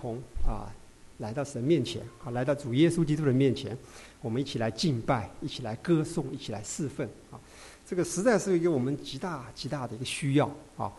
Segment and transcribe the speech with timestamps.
[0.00, 0.72] 同啊，
[1.18, 3.76] 来到神面前啊，来到主耶稣基督的面前，
[4.22, 7.38] 我们一起来敬拜，一起来歌颂，一起来侍奉啊！
[7.86, 10.46] 这个实在是一个我们极大极大的一个需要
[10.78, 10.90] 啊！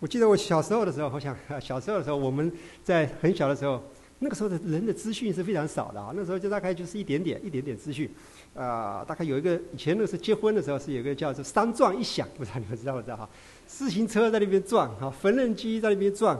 [0.00, 2.50] 我记得我小时候的时候，好像 小时候的时候，我们
[2.82, 3.80] 在很小的时候，
[4.18, 8.10] 那个时候的人的资讯是非常少的啊，那时候就大概就是一点点一点点资讯
[8.54, 13.28] 啊，大概有一个以前那是结婚的时候是有个叫做三转一响，不知道你们知道不知道哈？
[13.66, 16.36] 自行车在那边转哈，缝纫机在那边转。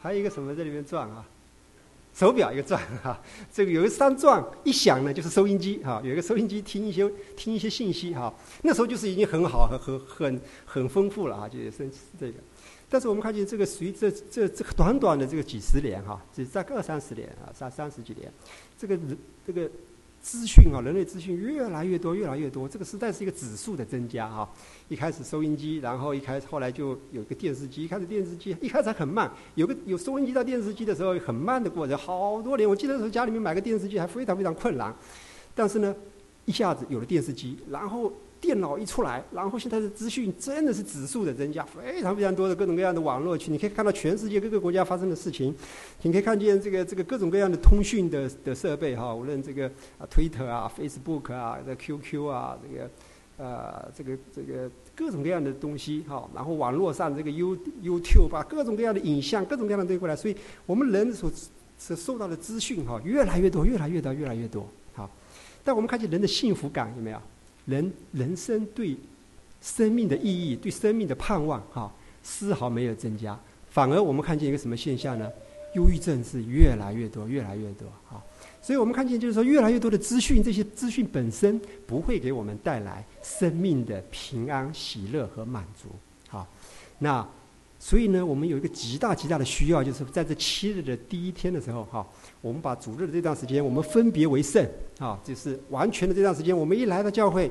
[0.00, 1.24] 还有一个什么在里面转啊？
[2.12, 3.22] 手表一个转哈，
[3.52, 8.34] 这个有一三转一响呢，就是收音机哈，有一个收音机听一些听一些信息哈。
[8.62, 12.34] 那时候就是已经很好很很很很丰富了啊，就是这个。
[12.88, 18.32] 但是我们看见这个随着这这个短短的这个几十年哈，只在二三十年啊，三三十几年，
[18.76, 18.98] 这个
[19.46, 19.70] 这个。
[20.20, 22.68] 资讯啊，人类资讯越来越多，越来越多。
[22.68, 24.48] 这个时代是一个指数的增加哈。
[24.88, 27.84] 一开始收音机，然后一开始后来就有个电视机。
[27.84, 32.68] 一开始电视机一开始很慢，有个有收音机到电视机的时候很慢的过程，好多年。
[32.68, 34.94] 我记得时候家里面买个电视机还非常非常困难，
[35.54, 35.94] 但是呢，
[36.44, 38.12] 一下子有了电视机，然后。
[38.40, 45.54] 电脑一出来，然后现在的资讯真的是指数的增加，非常非常多的各种各样的网络去，你可以看到全世界各个国家发生的事情，
[46.02, 49.66] 你可以看见这个这个各种各样的通讯的的设备哈，无论这个
[49.98, 52.90] 啊 Twitter 啊 Facebook 啊这 QQ 啊这个
[53.36, 61.30] 呃这个这个各种各样的东西哈，然后网络上这个 You YouTube 把各种各样的影像各种各样的东西过来，所以我们人所
[61.76, 65.10] 所受到的资讯哈越来越多越来越多越来越多好，
[65.62, 67.20] 但我们看见人的幸福感有没有？
[67.70, 68.96] 人人生对
[69.62, 71.90] 生命的意义、对生命的盼望，哈，
[72.22, 73.38] 丝毫没有增加，
[73.70, 75.30] 反而我们看见一个什么现象呢？
[75.74, 78.20] 忧郁症是越来越多、越来越多，哈。
[78.60, 85.88] 所以我们看见，就是说，越来越多的资讯，这些资讯本身不会给我们带来生命的平安、喜乐和满足，
[86.28, 86.46] 好。
[86.98, 87.26] 那
[87.82, 92.06] 所以呢，我们有一个极大极大的需要，就是在这七日的第一天的时候，哈。
[92.42, 94.64] 我们把主日的这段时间，我们分别为圣
[94.98, 97.50] 啊，就是完全的这段时间，我们一来到教会，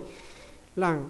[0.75, 1.03] 让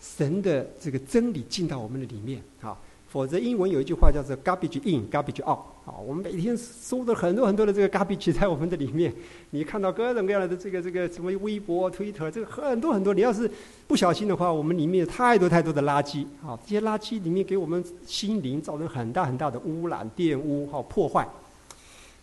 [0.00, 2.76] 神的这个真理进到我们的里面啊。
[3.12, 6.00] 否则，英文有一句话叫做 “garbage in, garbage out” 啊。
[6.02, 9.12] 我们每天收的很多很多的这个 garbage 在我们的里面，
[9.50, 13.12] 你看到各种各样的这个这个什么微博、推特，这个很多很多。
[13.12, 13.50] 你要是
[13.86, 16.58] 不小心的话，我们里面有太多太多的垃圾啊。
[16.64, 21.28] 这些垃圾里面给我们心灵造成很大很大的污染、玷污和破坏。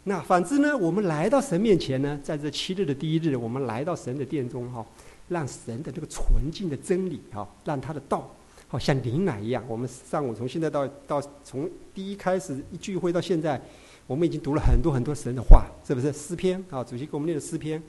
[0.05, 0.75] 那反之呢？
[0.75, 4.83] 我们来到神面前呢，在这七日的第一日，我们来到神的殿中哈，
[5.27, 8.27] 让神的这个纯净的真理哈，让他的道
[8.69, 9.61] 好像灵奶一样。
[9.67, 13.59] 我们上午从现在到到从第一开始一聚会到现在，
[14.07, 16.13] 我们已经读了很多很多神的话，是不是？
[16.13, 17.81] 诗篇啊，主席给我们念的诗篇，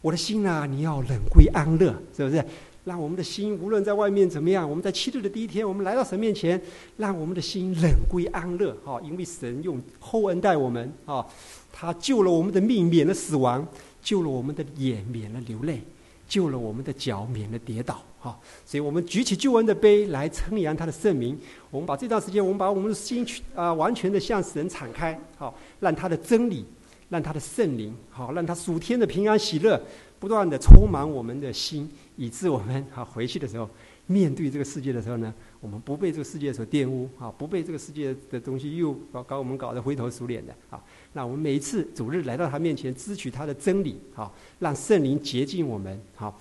[0.00, 2.42] 我的心啊，你要冷归安乐，是不是？
[2.84, 6.60] 让我们的心无论在外面怎么样，我们在七日的第一天，我们来到神面前，
[6.98, 11.24] 让我们的心冷归安乐，哈，因为神用厚恩待我们，啊，
[11.72, 13.66] 他救了我们的命，免了死亡，
[14.02, 15.80] 救了我们的眼，免了流泪，
[16.26, 21.38] 救了我们的脚，免了跌倒，哈，所以我们举起救恩的杯来称扬他的圣名。
[21.70, 26.64] 我们把这段时间，我们把我们的心去啊，完全的向神敞开，好，让他的真理，
[27.08, 29.80] 让他的圣灵，好，让他属天的平安喜乐。
[30.20, 31.86] 不断的充满我们的心，
[32.16, 33.68] 以致我们好回去的时候，
[34.06, 35.34] 面对这个世界的时候呢，
[35.64, 40.78] 我们不被这个世界所玷污啊，不被这个世界的东西又搞搞我们搞得灰头土脸的啊。
[41.14, 45.98] 那我们每一次主日来到他面前，支取他的真理啊，让圣灵洁净我们。
[46.16, 46.38] 好，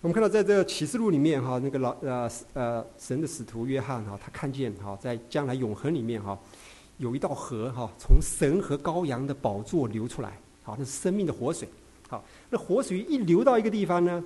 [0.00, 6.38] 我们看到在这启示录里面哈，那个老呃呃神的使徒约翰哈，他看见哈，在将来永恒里面哈，
[6.98, 11.68] 有一道河哈，从神和羔羊的宝座流出来，好，那是生命的活水。
[12.08, 14.22] 好，那活水一流到一个地方呢，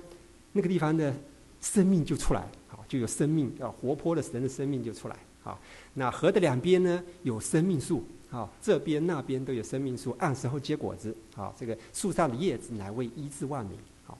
[0.51, 1.11] 那个地方的
[1.59, 2.51] 生命就出来，了，
[2.91, 5.15] 就有生命啊，活泼的神的生命就出来。
[5.45, 5.57] 啊，
[5.93, 11.15] 那河的两边呢有生命树，啊，这边那边都有生命树，按时候结果子。
[11.33, 13.77] 啊，这个树上的叶子乃为医治万民。
[14.07, 14.11] 啊，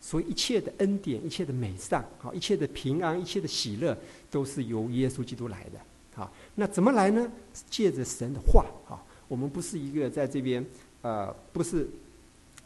[0.00, 3.96] 所以一切的恩典、一切的美善、啊，一切的平安、一切的喜乐，
[4.32, 6.20] 都是由耶稣基督来的。
[6.20, 7.30] 啊，那怎么来呢？
[7.70, 8.66] 借着神的话。
[8.88, 8.98] 啊，
[9.28, 10.66] 我们不是一个在这边，
[11.02, 11.88] 呃，不是。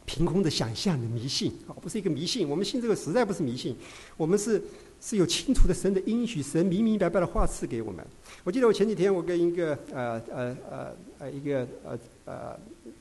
[0.04, 2.48] 凭空的想象的迷信啊，不是一个迷信。
[2.48, 3.76] 我们信这个实在不是迷信，
[4.16, 4.60] 我们是
[5.04, 8.06] 是有清楚的神的应许，神明明白白的话赐给我们。
[8.44, 12.56] 我记得我前几天我跟一个呃呃呃呃一个呃呃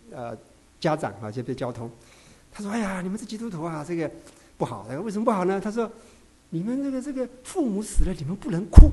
[0.10, 0.38] 呃
[0.80, 1.90] 家长啊，就被交通，
[2.52, 4.10] 他说：“哎呀，你们是基督徒啊，这个
[4.58, 5.90] 不好，为什么不好呢？”他说
[6.50, 8.90] ：“你们这个这个父母死了，你们不能哭。”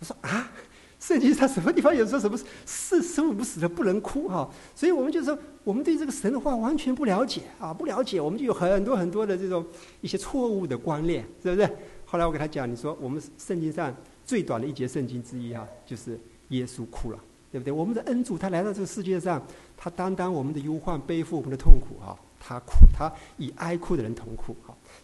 [0.00, 0.50] 我说：“啊。”
[0.98, 4.50] 圣经上什么地方有说什么是生不死的不能哭哈？
[4.74, 9.64] 所以我们就说，我们对这个神的话完全不了解啊，不了解，我们就有很多很多的这种
[10.00, 11.70] 一些错误的观念，是不是？
[12.06, 13.94] 后来我给他讲，你说我们圣经上
[14.24, 16.18] 最短的一节圣经之一啊，就是
[16.48, 17.18] 耶稣哭了
[17.50, 17.72] 对不对？
[17.72, 19.44] 我们的恩主他来到这个世界上，
[19.76, 24.54] 他担当我们的忧患，背负我们的痛苦啊，他哭，他与哀哭的人同哭。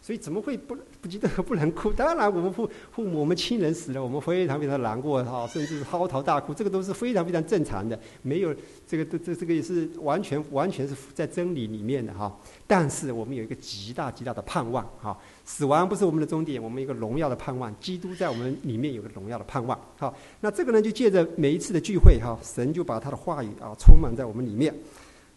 [0.03, 1.93] 所以怎么会不不记得不能哭？
[1.93, 7.97] 当然，我们父父母、我们亲人死了，我们非常非常难过哈，甚至是嚎啕大哭，这个都是非常非常正常的。
[8.23, 8.53] 没有
[8.85, 12.37] 这个，这这这个也是完全完全是在真理里面的哈。
[12.67, 19.81] 但是我们有一个极大极大的盼望哈，死亡不是我们的终点，我们一个荣耀的盼望，基督在我们里面有个荣耀的盼望。
[19.97, 24.75] 好，那这个呢，就借着每一次的聚会哈，神就把他的话语啊充满在我们里面。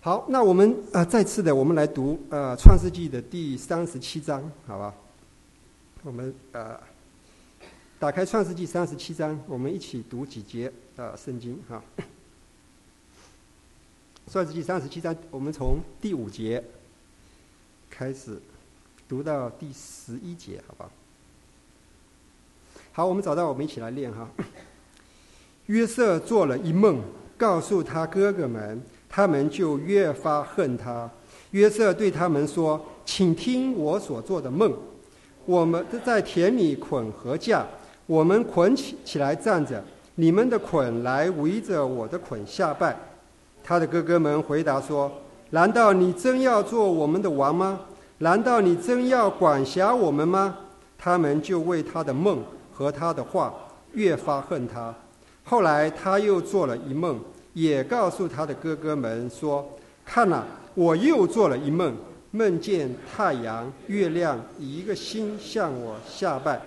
[0.05, 4.93] 好，那我们啊，再次的，我们来读呃《创世纪》的第三十七章，好吧？
[6.03, 6.79] 我们呃，
[7.97, 11.81] 打开《创世纪》三十七章，我们一起读几节啊圣经哈。
[14.31, 16.63] 《创世纪》三十七章，我们从第五节
[17.89, 18.39] 开始
[19.09, 20.91] 读到第十一节，好吧？
[22.91, 24.29] 好，我们找到，我们一起来练哈。
[25.65, 27.01] 约瑟做了一梦，
[27.35, 28.79] 告诉他哥哥们。
[29.15, 31.09] 他们就越发恨他。
[31.51, 34.73] 约瑟对他们说：“请听我所做的梦。
[35.45, 37.65] 我们在田里捆禾架，
[38.07, 39.81] 我们捆起起来站着，
[40.15, 42.93] 你们的捆来围着我的捆下拜。”
[43.63, 45.09] 他的哥哥们回答说
[45.51, 47.79] ：“难道你真要做我们的王吗？
[48.17, 50.57] 难道你真要管辖我们吗？”
[50.99, 53.53] 他们就为他的梦和他的话
[53.93, 54.93] 越发恨他。
[55.45, 57.17] 后来他又做了一梦。
[57.55, 59.65] 也告诉他的哥哥们说
[60.05, 60.43] ：“看呐，
[60.73, 61.95] 我又做了一梦，
[62.31, 66.61] 梦见太阳、月亮一个心向我下拜。”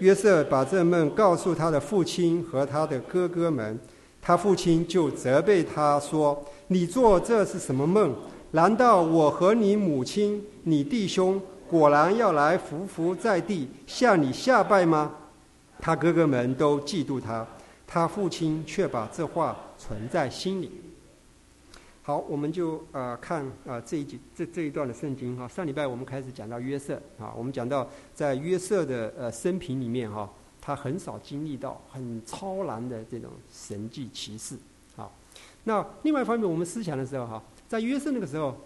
[0.00, 3.78] 约瑟把这梦告诉他的父亲和他的哥哥们，
[4.22, 8.14] 他父亲就责备他说：“你做这是什么梦？
[8.52, 15.12] 难道我和你母亲、你弟兄果然要来伏伏在地向你下拜吗？”
[15.78, 17.46] 他哥哥们都嫉妒他，
[17.86, 19.56] 他父亲却把这话。
[19.78, 20.70] 存在心里。
[22.02, 25.46] 好，我们就呃看啊这一节这这一段的圣经哈。
[25.46, 34.56] 上礼拜我们开始讲到约瑟啊，我们讲到在约瑟的呃生平里面哈，他很少经历到很超然的这种神迹奇事
[34.96, 35.10] 啊。
[35.64, 38.56] 那另外一方面，我们思想的时候哈，在约瑟那个时候，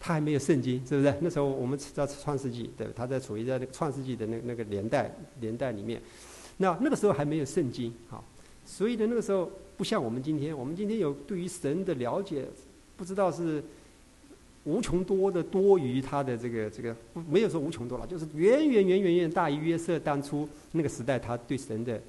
[0.00, 1.14] 他还没有圣经，是不是？
[1.20, 6.02] 那时候我们在创世纪，对，他在处于在那个创世纪的那那个年代年代里面。
[6.56, 8.18] 那那个时候还没有圣经啊，
[8.66, 9.50] 所以呢，那个时候。
[9.78, 12.46] 不像我们今天，我们今天有对于神的了解，
[12.96, 13.62] 不知道是
[14.64, 16.96] 无穷多的多于他的这个这个，
[17.28, 22.00] 没有说无穷多了，就是远远远远远大于约瑟当初那个时代他对神的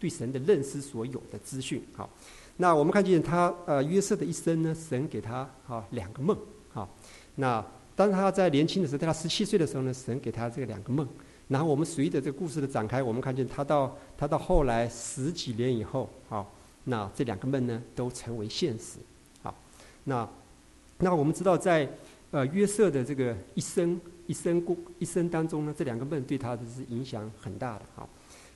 [0.00, 1.80] 对神的认识所有的资讯。
[1.92, 2.10] 好，
[2.56, 6.36] 那我们看见他呃约瑟的一生呢，神给他啊两个梦。
[6.70, 6.92] 好，
[7.36, 11.06] 那当他在年轻的时候，在他十七岁的时候呢，神给他这个两个梦。
[11.50, 16.50] 然后我们随着这个故事的展开，我们看见他到他到后来十几年以后，好。
[16.84, 18.98] 那这两个梦呢，都成为现实。
[19.42, 19.54] 好，
[20.04, 20.26] 那
[20.96, 21.86] 那我们知道，在
[22.30, 27.84] 呃约瑟的这个一生一生过一生当中呢，这两个梦对他的是影响很大的。
[27.94, 28.08] 好，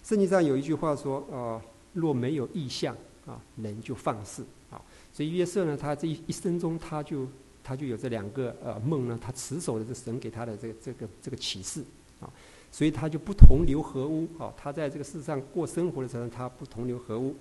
[0.02, 1.60] 圣经上有一句话说：“呃，
[1.92, 4.42] 若没有意象啊，人就放肆。”
[4.72, 4.80] 啊，
[5.12, 7.28] 所以约瑟呢，他这一一生中，他就
[7.62, 11.84] 他就有这两个呃梦呢，他持守的这神给他的这个这个这个启示
[12.20, 12.30] 啊，
[12.74, 14.26] 所以他就不同流合污。
[14.36, 17.36] 啊，他在这个世上过生活的时候，他不同流合污。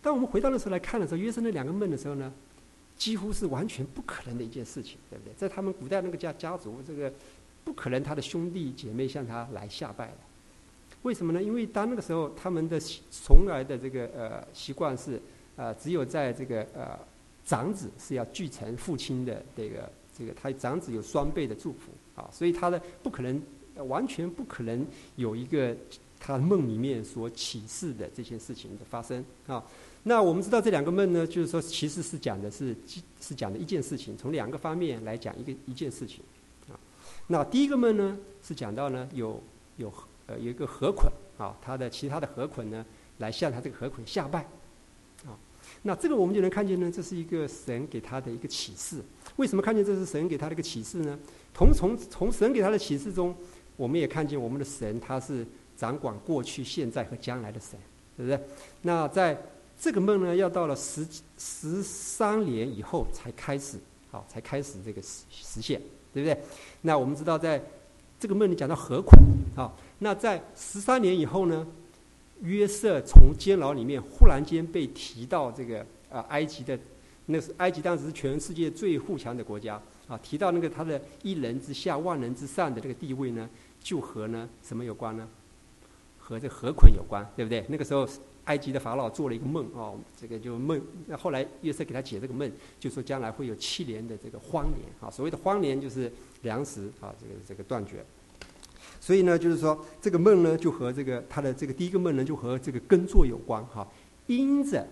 [0.00, 2.32] 当我们回到那时候来看的时候，约瑟那两个梦的时候呢，
[2.96, 5.34] 几乎是完全不可能的一件事情，对不对？
[5.36, 7.12] 在他们古代那个家家族，这个
[7.62, 10.16] 不可能他的兄弟姐妹向他来下拜的。
[11.02, 11.42] 为什么呢？
[11.42, 12.80] 因为当那个时候他们的
[13.10, 15.20] 从来的这个呃习惯是，
[15.56, 16.98] 呃，只有在这个呃
[17.44, 23.42] 长子是要继承父亲的这个这个，他长子有双倍的祝福啊，所以他的不可能
[23.88, 25.76] 完全不可能有一个
[26.20, 29.64] 他梦里面所启示的这些事情的发生啊。
[30.04, 32.76] 那我们知道这两个梦呢，就是说其实是讲的是
[33.20, 36.24] 是讲的一件事情，从两个方面来讲一个一件事情，
[36.68, 36.74] 啊，
[37.28, 39.40] 那第一个梦呢是讲到呢有
[39.76, 39.92] 有
[40.26, 42.84] 呃有一个河捆啊，他的其他的河捆呢
[43.18, 44.40] 来向他这个河捆下拜，
[45.24, 45.38] 啊，
[45.82, 49.00] 那这个我们就能看见呢，这是一个神给他的一个启示。
[49.36, 51.16] 为什么看见这是神给他的一个启示呢？
[51.54, 53.34] 从从从神给他的启示中，
[53.76, 57.78] 我们也看见我们的神他是掌管过去、现在和将来的神，
[58.16, 58.40] 对不对？
[58.82, 59.40] 那在
[59.78, 61.06] 这个梦呢，要到了十
[61.36, 63.78] 十三年以后才开始，
[64.10, 65.80] 好，才开始这个实实现，
[66.14, 66.38] 对不对？
[66.82, 67.62] 那我们知道，在
[68.18, 69.10] 这个梦里讲到何苦
[69.56, 71.66] 啊，那在十三年以后呢，
[72.42, 76.78] 约瑟从监牢里面忽然间被提到这个啊埃及的，
[77.26, 79.80] 那是埃及当时是全世界最富强的国家
[80.12, 83.48] 啊，提到那个他的一人之下万人之上的这个地位呢，
[83.80, 85.26] 就和呢什么有关呢？
[86.18, 87.64] 和这河捆有关，对不对？
[87.68, 88.06] 那个时候。
[88.46, 90.82] 埃及的法老做了一个梦啊，这个就梦。
[91.06, 92.50] 那后来约瑟给他解这个梦，
[92.80, 95.08] 就说将来会有七年的这个荒年啊。
[95.08, 98.04] 所谓的荒年就是粮食啊，这个这个断绝。
[99.00, 103.86] 所以呢，就是说这个梦呢，就和这个他的这个第一个梦呢，就和这个耕作有关哈。
[104.26, 104.84] 因着，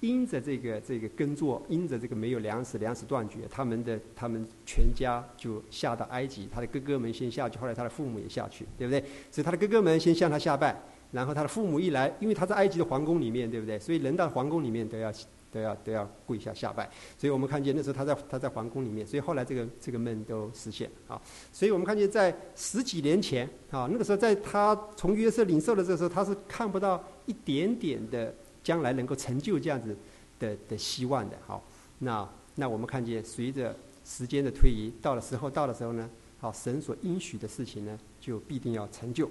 [0.00, 9.00] 因着这个这个耕作，因着这个没有粮食，粮食断绝，他们的他们全家就下到埃及，他的哥哥们先下去，后来他的父母也下去，对不对？
[9.30, 10.80] 所以他的哥哥们先向他下拜。
[11.12, 13.78] 然后他的父母一来，因为他在埃及的皇宫里面，对不对？
[13.78, 15.10] 所以人到皇宫里面都要
[15.52, 16.90] 都要都要跪下下拜。
[17.16, 21.18] 所以我们看见那时候他在他在皇宫里面，所以后来这个这个梦都实现啊。
[21.52, 28.34] 所以我们看见在十几年前啊，那个时候在他从约瑟领受的这个时候，他是看不到一点点的
[28.66, 29.96] 将来能够成就这样子
[30.40, 31.38] 的的希望的。
[31.46, 31.62] 好，
[32.00, 39.30] 那那我们看见随着时间的推移，到了时候到的时候呢，好，神所应许的事情呢，就必定要成就。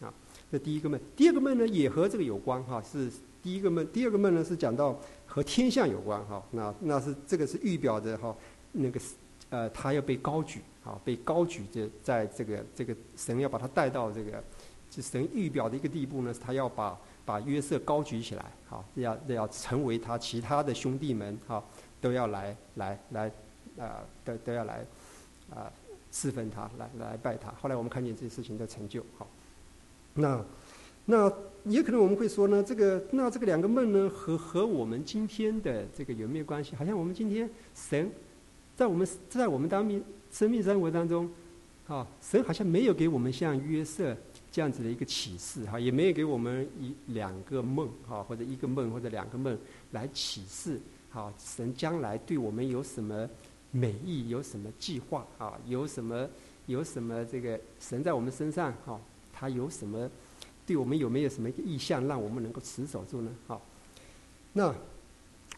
[0.00, 0.12] 啊
[0.50, 3.08] 这第一个梦，第二个梦呢也和这个有关哈，是
[3.40, 8.34] 第一个梦，第二个梦呢是讲到和天象有关哈，那那是这个是预表的哈，
[8.72, 9.00] 那个
[9.50, 14.42] 呃他要被高举啊，被高举这在这个这个神要把他带到这个，
[14.96, 21.62] 就神预表的一个地步呢，他要把把约瑟高举起来，好要要成为他其他的兄弟们哈
[22.00, 23.30] 都要来来来
[23.78, 24.82] 啊都都要来
[25.54, 25.70] 啊
[26.10, 29.26] 侍奉他来来拜他，后来我们看见这些事情的成就好。
[30.14, 30.42] 那，
[31.04, 31.30] 那
[31.64, 36.74] 也可能我们会说呢，这个那这个两个梦呢，和和我们今天的这个有没有关系？
[36.74, 38.10] 好像我们今天神
[38.74, 41.30] 在我们在我们当面生命生活当中，
[41.86, 44.16] 啊，神好像没有给我们像约瑟
[44.56, 49.54] 这样子的一个启示哈，也没有给我们一两个梦哈，或者一个梦或者两个梦
[49.90, 53.28] 来启示，哈，神将来对我们有什么
[53.70, 56.26] 美意，有什么计划啊，有什么
[56.64, 58.98] 有什么这个神在我们身上哈。
[59.30, 60.10] 他有什么？
[60.64, 63.30] 对我们有没有什么一个意向，让我们能够持守住呢？
[63.46, 63.60] 哈，
[64.54, 64.74] 那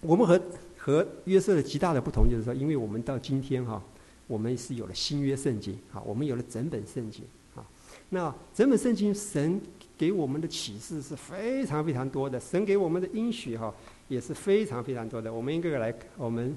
[0.01, 0.43] 我们和
[0.77, 3.81] 和约瑟的极大的不同，就是说，因为我们到今天哈，
[4.27, 7.25] 我们是有了新约圣经，哈，我们有了整本圣经，
[8.11, 9.61] 那整本圣经神
[9.97, 13.75] 给我们的启示是非常非常多的，神给我们的应许哈
[14.09, 15.33] 也是非常非常多的。
[15.33, 16.57] 我们一个个来，我们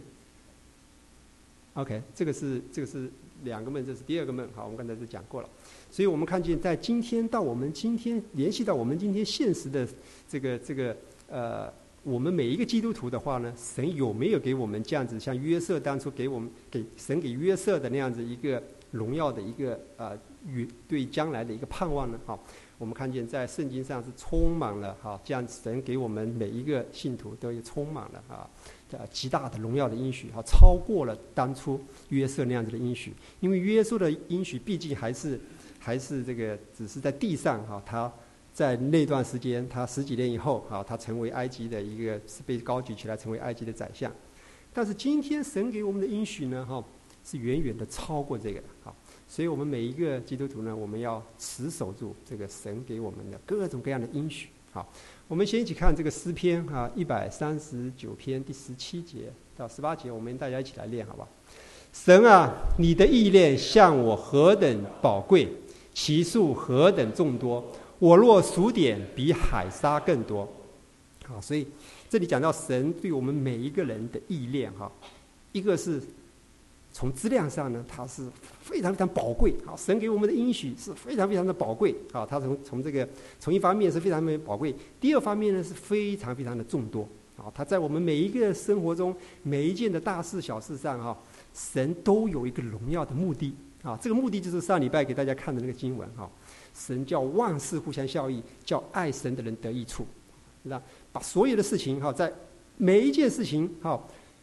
[1.73, 3.09] OK，这个是这个是
[3.43, 5.49] 两个梦，这是第二个梦，好，我们刚才都讲过了。
[5.89, 9.87] 所以我们看见，在今天到我们今天联系到我们今天现实的
[10.29, 10.95] 这个这个
[11.27, 11.71] 呃，
[12.03, 20.17] 我们每一个基督徒的话呢，神有没有给我们这样子，像约瑟当初给我们给神给约瑟的那样子一个荣耀的一个呃
[20.47, 22.19] 与对将来的一个盼望呢？
[22.25, 22.39] 好，
[22.77, 28.49] 我们看见在圣经上是充满了哈，这样神给我们每一个信徒都有充满了啊，
[28.91, 35.39] 呃极大的荣耀的应许哈，超过了当初约瑟那样子的应许，因为约瑟的应许毕竟还是。
[35.83, 38.13] 还是这个只是在地上哈，他
[38.53, 44.13] 在那段时间，他十几年以后哈，他成为埃及的一个是被高举起来成为埃及的宰相。
[44.71, 46.83] 但是今天神给我们的应许呢哈，
[47.23, 48.95] 是远远的超过这个的好。
[49.27, 54.49] 所以我们每一个基督徒呢，我们要持守住这个神给我们的各种各样的应许。
[54.71, 54.87] 好，
[55.27, 61.27] 我们先一起看这个诗篇哈，一百三十九篇第十七节到十八节，我们大家一起来练好不好？
[61.93, 65.47] 神啊，你的意念向我何等宝贵！
[65.93, 67.61] 其数何等众多，
[67.99, 70.47] 我若数点，比海沙更多。
[71.25, 71.67] 好，所以
[72.09, 74.89] 这里讲到神对我们每一个人的意念，哈，
[75.51, 76.01] 一个是
[76.93, 78.27] 从质量上呢，它是
[78.59, 79.53] 非常非常宝贵。
[79.65, 81.95] 啊，神给我们的应许是非常非常的宝贵。
[82.11, 83.07] 啊，它从从这个
[83.39, 87.07] 从一方面是非常非常宝贵，第二方面呢是非常非常的众多。
[87.37, 91.17] 啊，它在我们每一个生活中每一件的大事小事上，哈，
[91.53, 93.53] 神都有一个荣耀的目的。
[93.81, 96.29] 啊，这个目的就是上礼拜给大家看的那个经文哈，
[96.75, 100.05] 神叫万事互相效益，叫爱神的人得益处，
[100.61, 100.79] 那
[101.11, 102.31] 把所有的事情哈，在
[102.77, 103.99] 每一件事情哈，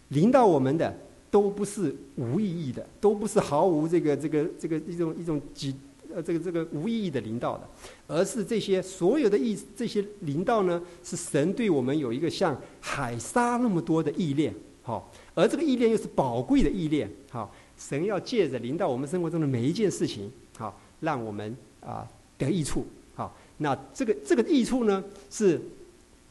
[0.09, 0.93] 临到我们的
[1.31, 5.75] 都不是无意义的，都不是毫无这个这个这个一种一种几
[6.15, 7.69] 呃这个这个无意义的临到的，
[8.07, 17.55] 而是这些所有的意这些临到呢，是神对我们有一个像海沙那么多的意念，好，而这个意念又是宝贵的意念，好。
[17.81, 22.05] 神要借着临到我们生活中的每一件事情，好，让我们啊
[22.37, 25.61] 得益处，好，那这个这个益处呢是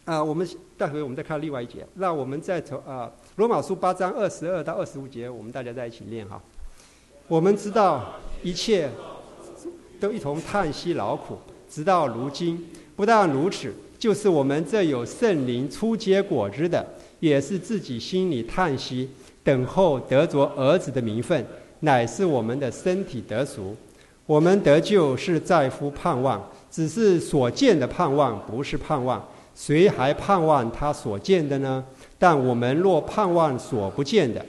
[0.04, 0.46] 啊，我们
[0.78, 6.42] 待会我们再看另外一节，让我们再从啊罗马书八章二十二到二十五节，我们大家在一起念哈。
[7.28, 8.90] 我们知道一切
[10.00, 11.38] 都一同叹息劳苦，
[11.70, 12.68] 直到如今。
[12.96, 16.84] 不但如此，就是我们这有圣灵初结果子的，
[17.20, 19.08] 也是自己心里叹息。
[19.44, 21.46] 等候得着儿子的名分，
[21.82, 23.76] 乃是我们的身体得赎。
[24.26, 29.24] 我们得救是在乎盼望，只是所见的盼望不是盼望。
[29.58, 31.84] 谁还盼望他所见的呢？
[32.20, 34.46] 但我们若盼望所不见的，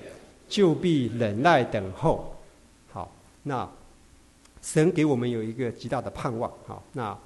[0.47, 2.35] 就必忍耐等候。
[2.93, 3.11] 好，
[3.45, 3.67] 那
[4.61, 6.53] 神给我们有一个极大的盼望。
[6.67, 7.17] 好，那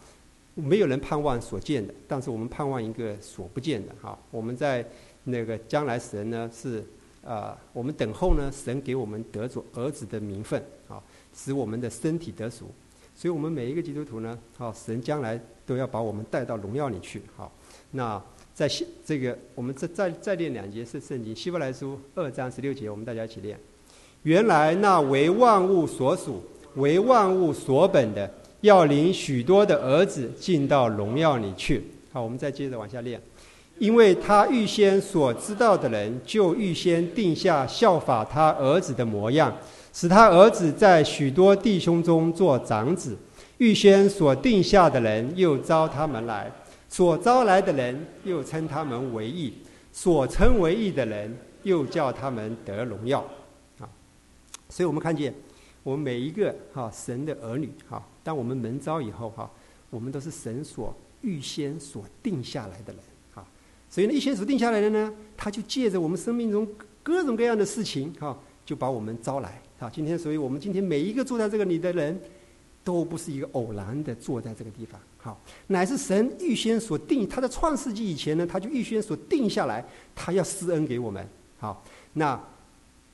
[0.55, 3.93] 没有人盼望所见的，但是我们盼望一个所不见的。
[4.01, 4.87] 好，我们在
[5.25, 6.85] 那个将来神呢是
[7.25, 11.03] 啊，我们等候呢，神给我们得着儿子的名分，啊，
[11.35, 12.67] 使我们的身体得赎。
[13.15, 17.21] 所以我们每一个基督徒呢，好，神将来都要把我们带到荣耀里去。
[17.37, 17.53] 好，
[17.93, 18.21] 那
[18.55, 23.59] 在希这个，我们再再再念两节是圣经，希伯来书二章十六节，我们大家一起念。
[24.23, 26.43] 原来那为万物所属、
[26.77, 28.31] 为万物所本的，
[28.63, 31.85] 要领许多的儿子进到荣耀里去。
[32.13, 33.21] 好，我们再接着往下念。
[33.79, 39.53] 因为他预先所知道的人，就预先定下效法他儿子的模样。
[39.93, 43.17] 使他儿子在许多弟兄中做长子，
[43.59, 46.51] 预先所定下的人又招他们来，
[46.93, 49.55] 所招来的人又称他们为义，
[49.91, 53.21] 所称为义的人又叫他们得荣耀。
[53.81, 53.89] 啊，
[54.69, 55.33] 所以我们看见，
[55.83, 59.51] 我们每一个哈神的儿女哈，当我们门招以后哈，
[59.89, 63.03] 我们都是神所预先所定下来的人
[63.35, 63.43] 啊。
[63.89, 66.69] 所以呢，预先所定下来的呢，他就借着我们生命中
[67.03, 69.63] 各种各样的事情哈，就把我们招来。
[69.81, 72.21] 啊，今天，所以我们今天每一个坐在这个里的人，
[72.85, 75.01] 都不是一个偶然的坐在这个地方。
[75.19, 79.85] 好，乃是神预先所定，他在创世纪以前呢，他就预先所定下来，
[80.15, 81.27] 他要施恩给我们。
[81.59, 81.85] 好，
[82.15, 82.41] 那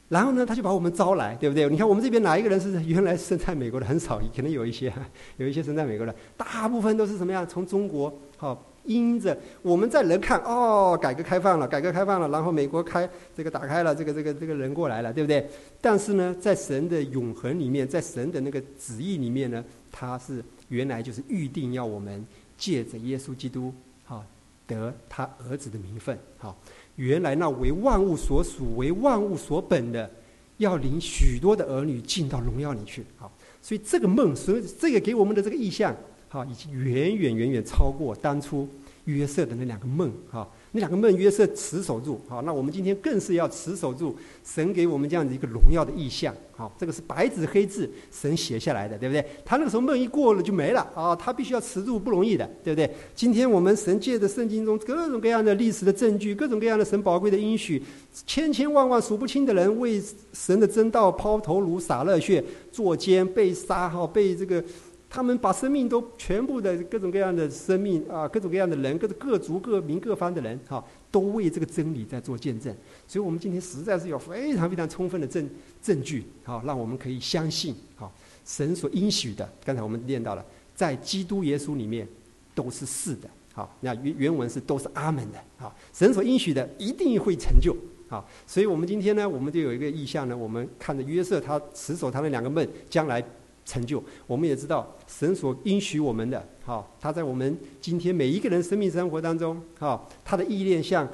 [0.08, 1.68] 然后呢，他就把我们招来，对不对？
[1.68, 3.87] 你看我们这边哪一个人是原来生在美国的？
[3.87, 4.92] 很少，可能有一些，
[5.37, 7.46] 有一些生在美国的，大部分都是什么样？
[7.46, 8.64] 从中国，好。
[8.88, 15.47] 因着我们在人看哦，改革开放了，改革开放了，然后美国开这个打开了，这个这个这个人过来了，对不对？
[15.78, 22.25] 但是呢，在神的永恒里面，在神的那个旨意里面呢，他是原来就是预定要我们
[22.57, 23.73] 借着耶稣基督，
[24.07, 24.25] 哈，
[24.66, 26.57] 得他儿子的名分，哈。
[26.97, 30.11] 原来那为万物所属、为万物所本的，
[30.57, 33.31] 要领许多的儿女进到荣耀里去，好。
[33.61, 35.94] 所以这个梦，所以这个给我们的这个意象。
[36.30, 38.68] 好，已经远远远远超过当初
[39.06, 40.12] 约瑟的那两个梦。
[40.30, 42.20] 哈，那两个梦约瑟持守住。
[42.28, 44.14] 好，那我们今天更是要持守住
[44.44, 46.34] 神给我们这样子一个荣耀的意象。
[46.54, 49.24] 好，这个是白纸黑字神写下来的，对不对？
[49.42, 52.90] 他那个时候梦一过了就没了啊，他必须要持住，不容易的，对不对？
[53.14, 57.82] 今天我们神借着圣经中各种各样的历史的证据，各种各样的神宝贵的应许，
[58.26, 60.02] 千千万万数不清的人为
[60.34, 64.62] 神的真道抛头颅、洒热血、作奸、被杀，哈，被这个。
[65.11, 72.71] 他们把生命都全部的各种各样的生命啊，各种各样的人，各各族各民各方的人，哈，都为这个真理在做见证。
[73.07, 75.49] 所以，我们今天实在是有非常非常充分的证
[75.83, 78.12] 证据，好，让我们可以相信，好，
[78.44, 79.51] 神所应许的。
[79.64, 80.44] 刚才我们念到了，
[80.75, 82.07] 在基督耶稣里面
[82.55, 87.75] 都是是的，好，那原原文是都是阿门的，好，神所应许的一定会成就，
[88.09, 88.29] 好。
[88.47, 93.25] 所以我们今天呢，我们就有一个意向呢，我们看着约瑟他持守他的两个梦，将来。
[93.68, 101.07] 成就，我们也知道神所应许我们的，好，他在我们今天每一个人生命生活当中，好，他的意念像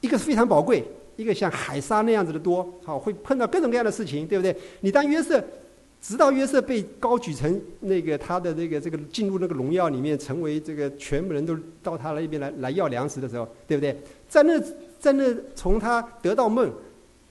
[0.00, 0.84] 一个非常宝贵，
[1.16, 4.56] 一个像海沙那样子的多，好，会碰到各种各样的事情，对不对？
[4.82, 5.42] 你当约瑟，
[6.00, 14.00] 直到约瑟被高举成那个他的那个这个进入那个荣耀里面，成为这个全部人都到他那边来来要粮食的时候，对不对？
[14.28, 14.56] 在那
[15.00, 16.72] 在那从他得到梦，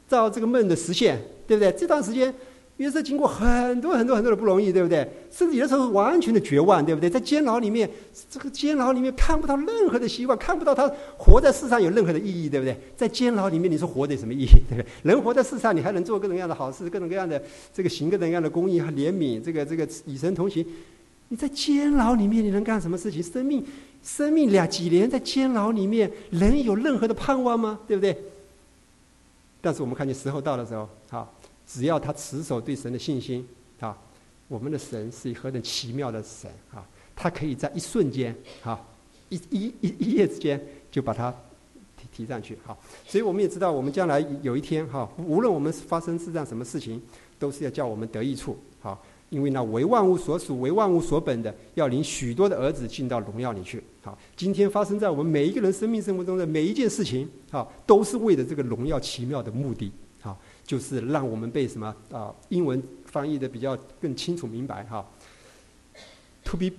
[0.09, 1.71] 到这个梦的实现，对不对？
[1.71, 2.35] 这段时间。
[2.77, 5.07] 约瑟经过很多很多很多的不容易，对不对？
[5.31, 7.09] 甚至有的时候完全的绝望，对不对？
[7.09, 7.89] 在监牢里面，
[8.29, 12.77] 这个监牢里面看不到任何的希望，看不到他活在世上有任何的意义，对不对？
[12.97, 14.47] 在监牢里面，你说活着有什么意义？
[14.69, 14.85] 对不对？
[15.03, 17.41] 人活在世上，你还能做各种各样的好事，各种各样的
[17.73, 20.65] 这个行各种各样的公益和怜悯，这个这个与神同行。
[21.29, 23.23] 你在监牢里面，你能干什么事情？
[23.23, 23.65] 生命，
[24.03, 27.79] 生命两几年在监牢里面，人有任何的盼望吗？
[27.87, 28.15] 对不对？
[29.61, 30.87] 但是我们看见时候到的时候，
[31.67, 33.45] 只要他持守对神的信心
[33.79, 33.97] 啊，
[34.47, 36.85] 我们的神是何等奇妙的神啊！
[37.15, 38.79] 他可以在一瞬间啊，
[39.29, 41.33] 一一一一夜之间就把他
[41.97, 47.01] 提提上去好，所以我们也知道，我们将来有一天哈，无论我们发生是这样什么事情，
[47.39, 54.17] 都是要叫我们得益处好，因为那为万物所属、为万物所本的，要领许多的儿子进到荣耀里去好。
[54.35, 59.91] 今天发生在我们每一个人生命生活中的每一件事情啊，都是为了这个荣耀奇妙的目的。
[60.65, 62.33] 就是让我们被什么啊？
[62.49, 65.05] 英文翻译的比较更清楚明白哈。
[66.45, 66.71] To be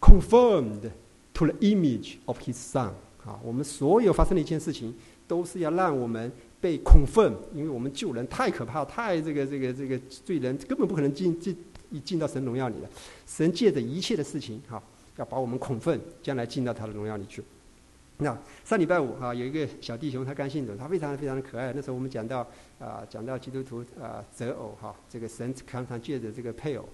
[0.00, 0.90] confirmed
[1.34, 2.92] to the image of His Son
[3.24, 4.94] 啊，我们所有发生的一件事情，
[5.28, 11.56] 都是要让我们被 confirm，因为我们救人太可怕，太这个这个这个罪人根本不可能进进
[12.04, 12.88] 进到神荣耀里的。
[13.26, 14.82] 神借着一切的事情哈，
[15.16, 17.42] 要把我们恐愤，将来进到他的荣耀里去。
[18.64, 21.72] 上礼拜五哈，有一个小弟兄，他刚信主，他非常非常的可爱。
[21.74, 22.46] 那时候我们讲到
[22.78, 26.88] 啊，讲到基督徒啊择偶哈，这个神常常借着这个配偶，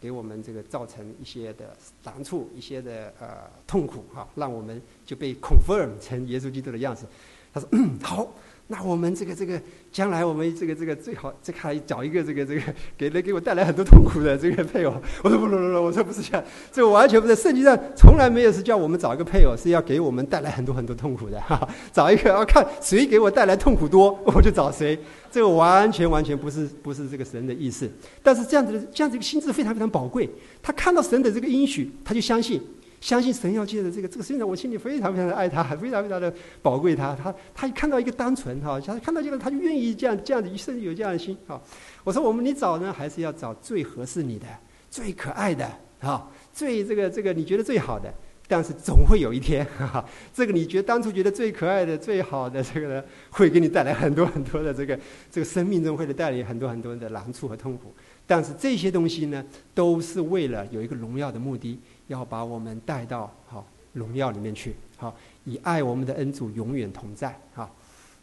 [0.00, 7.06] 给我们这个造成一些的难处，一些的呃痛苦哈，让我们就被 confirm 成耶稣基督的样子。
[7.52, 8.32] 他说嗯好。
[8.68, 9.60] 那我们这个这个
[9.92, 12.62] 将来我们这个这个最好这还找一个这个这个
[12.96, 14.94] 给能给我带来很多痛苦的这个配偶。
[15.22, 17.36] 我说不不不不，我说不是这样，这个完全不是。
[17.36, 21.38] 圣经上从来没有是叫我们找一个配偶是要给我们带来很多很多痛苦的。
[21.42, 24.98] 哈， 找一个要看谁给我带来痛苦多，我就找谁。
[25.30, 27.90] 这个完全完全不是不是这个神的意思。
[28.22, 30.30] 但是这样子的这样子一个心智非常非常宝贵。
[30.62, 32.62] 他看到神的这个应许，他就相信。
[33.04, 37.14] 相信神要借着这个这个，实际上我心里非常非常的爱他，非常非常的宝贵他。
[37.14, 41.60] 他他一看到一个单纯哈，他看到这个他就愿意这样这样的，甚至有这样的心哈。
[42.02, 44.46] 我说我们你找呢，还是要找最合适你的、
[44.90, 48.10] 最可爱的哈，最这个这个你觉得最好的。
[48.46, 54.98] 但是总会有一天，哈哈，这个你觉得当初觉得最可爱的、最好的这个呢，会给你带来很多很多的这个
[55.30, 57.94] 这个生命中会带来很多很多的难处和痛苦。
[58.26, 61.78] 但是这些东西呢，都是为了有一个荣耀的目的。
[62.06, 65.14] 要把我们带到好荣耀里面去，好
[65.44, 67.70] 以爱我们的恩主永远同在，哈，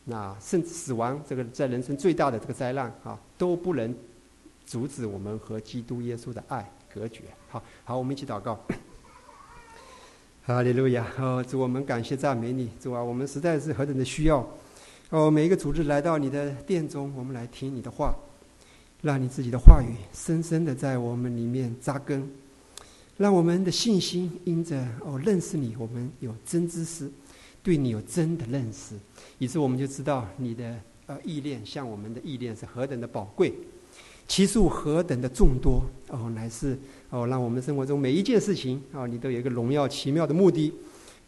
[0.06, 3.96] 那甚至死亡这个在人生最大的这个灾难，啊都不能
[4.66, 8.60] 阻止我们和基督耶稣的爱隔绝，好好我们一起祷告，
[10.44, 14.46] 哈利路亚，哦主我们感谢赞美你，主啊我们实在是何等的需要，
[15.10, 18.14] 哦每一个组织来到你的殿中，我们来听你的话，
[19.02, 22.30] 让你自己的话语深深的在我们里面扎根。
[23.22, 27.08] 让我们的信心因着哦认识你，我们有真知识，
[27.62, 28.96] 对你有真的认识，
[29.38, 33.54] 以致我们就知道你的呃意念向我们的意念是何等的宝贵，
[34.28, 36.76] 其数何等的众多哦，乃是
[37.12, 40.74] 哦让我们生活中每一件事情哦，你都有一个荣耀奇妙的目的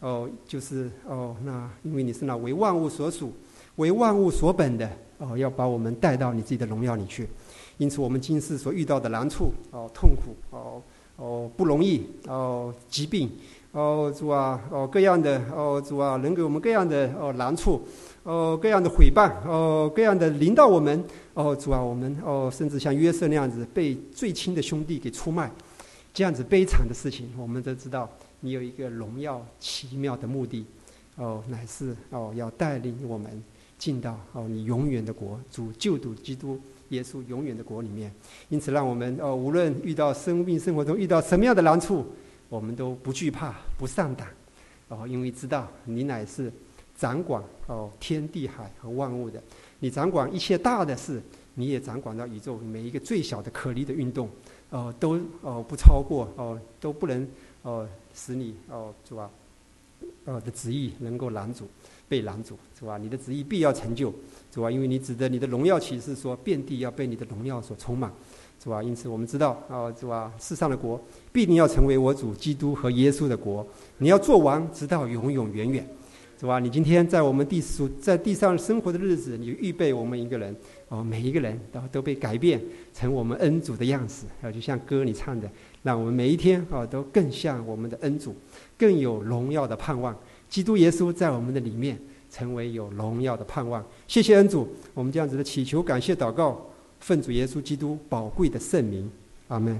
[0.00, 3.32] 哦，就是哦那因为你是那为万物所属、
[3.76, 7.28] 为万物所本的哦，要把我们带到你自己的荣耀里去，
[7.78, 10.82] 因此我们今世所遇到的难处哦、痛苦哦。
[11.16, 13.30] 哦，不容易哦，疾病
[13.72, 17.86] 哦，主啊哦，各样的哦，主啊，能给我们各样的哦难处
[18.22, 25.50] 哦，各样的毁谤哦，各样的临到我们哦，主啊，我们哦，甚至像约瑟那样子被最亲的兄弟给出卖，
[26.12, 28.08] 这样子悲惨的事情，我们都知道，
[28.40, 30.64] 你有一个荣耀奇妙的目的
[31.16, 33.42] 哦，乃是哦要带领我们
[33.78, 36.60] 进到哦你永远的国，主救主基督。
[36.90, 38.12] 耶稣永远的国里面，
[38.48, 42.04] 因此让我们哦，无论遇到生命生活中遇到什么样的难处，
[42.48, 44.26] 我们都不惧怕、不上当
[44.88, 46.52] 哦，因为知道你乃是
[46.96, 49.42] 掌管哦天地海和万物的，
[49.80, 51.22] 你掌管一切大的事，
[51.54, 54.28] 你也掌管到宇宙每一个最小的颗粒的运动。
[54.70, 57.28] 哦，都哦不超过哦，都不能
[57.62, 59.30] 哦使你哦是吧？
[60.24, 61.68] 哦的旨意能够拦阻。
[62.08, 62.98] 被拦阻是吧？
[62.98, 64.12] 你的旨意必要成就。
[64.52, 64.70] 是吧？
[64.70, 68.08] 因为你指的你的荣耀启示说，遍地要被你的荣耀所充满，
[68.62, 68.80] 是吧？
[68.80, 70.32] 因此我们知道啊，是吧？
[70.38, 73.66] 世上的国必定要成为我主基督和耶稣的国。
[73.98, 75.84] 你要做王，直到永永远远，
[76.38, 76.60] 是吧？
[76.60, 80.54] 你今天在我们地属在地上生活的日子，你预备我们一个人
[80.88, 82.62] 哦，每一个人都都被改变
[82.92, 84.26] 成我们恩主的样子。
[84.40, 85.50] 啊，就像歌你唱的，
[85.82, 88.36] 让我们每一天啊，都更像我们的恩主，
[88.78, 90.16] 更有荣耀的盼望。
[90.54, 91.98] 基督耶稣在我们的里面。
[92.30, 93.80] 成为有荣耀的盼望。
[94.08, 96.60] 谢谢恩主，我们这样子的祈求、感谢、祷告，
[96.98, 99.08] 奉主耶稣基督宝贵的圣名，
[99.46, 99.78] 阿门。